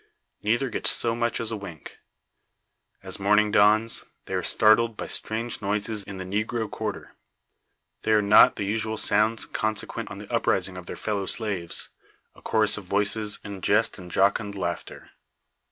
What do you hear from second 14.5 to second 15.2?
laughter.